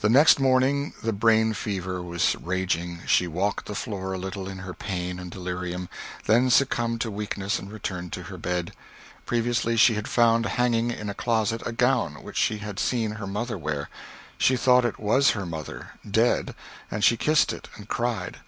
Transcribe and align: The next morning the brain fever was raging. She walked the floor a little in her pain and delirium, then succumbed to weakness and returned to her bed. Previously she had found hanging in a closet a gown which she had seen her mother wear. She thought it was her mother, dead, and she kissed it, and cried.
The 0.00 0.10
next 0.10 0.38
morning 0.38 0.92
the 1.02 1.14
brain 1.14 1.54
fever 1.54 2.02
was 2.02 2.36
raging. 2.36 2.98
She 3.06 3.26
walked 3.26 3.64
the 3.64 3.74
floor 3.74 4.12
a 4.12 4.18
little 4.18 4.46
in 4.46 4.58
her 4.58 4.74
pain 4.74 5.18
and 5.18 5.30
delirium, 5.30 5.88
then 6.26 6.50
succumbed 6.50 7.00
to 7.00 7.10
weakness 7.10 7.58
and 7.58 7.72
returned 7.72 8.12
to 8.12 8.24
her 8.24 8.36
bed. 8.36 8.74
Previously 9.24 9.78
she 9.78 9.94
had 9.94 10.08
found 10.08 10.44
hanging 10.44 10.90
in 10.90 11.08
a 11.08 11.14
closet 11.14 11.62
a 11.64 11.72
gown 11.72 12.22
which 12.22 12.36
she 12.36 12.58
had 12.58 12.78
seen 12.78 13.12
her 13.12 13.26
mother 13.26 13.56
wear. 13.56 13.88
She 14.36 14.58
thought 14.58 14.84
it 14.84 14.98
was 15.00 15.30
her 15.30 15.46
mother, 15.46 15.92
dead, 16.06 16.54
and 16.90 17.02
she 17.02 17.16
kissed 17.16 17.50
it, 17.50 17.68
and 17.74 17.88
cried. 17.88 18.40